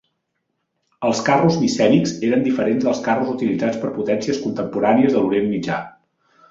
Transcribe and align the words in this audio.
Els 1.09 1.21
carros 1.27 1.59
micènics 1.65 2.13
eren 2.29 2.47
diferents 2.47 2.89
dels 2.89 3.05
carros 3.11 3.31
utilitzats 3.37 3.81
per 3.85 3.93
potències 4.01 4.43
contemporànies 4.49 5.17
de 5.17 5.21
l'Orient 5.23 5.51
Mitjà. 5.57 5.81